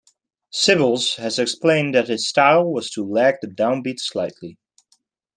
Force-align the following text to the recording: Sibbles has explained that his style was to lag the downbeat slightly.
Sibbles 0.51 1.17
has 1.17 1.37
explained 1.37 1.93
that 1.93 2.07
his 2.07 2.27
style 2.27 2.65
was 2.67 2.89
to 2.89 3.05
lag 3.07 3.35
the 3.39 3.47
downbeat 3.47 3.99
slightly. 3.99 4.57